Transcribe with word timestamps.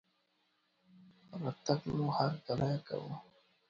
رتګ 1.41 1.79
ته 1.83 1.89
مو 1.95 2.07
هرکلى 2.15 2.69
وايو 2.99 3.15